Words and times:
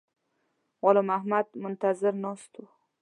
غلام 0.81 1.05
محمد 1.11 1.47
منتظر 1.63 2.13
ناست 2.23 2.51
وو. 2.59 2.65